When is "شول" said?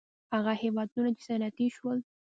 1.75-1.99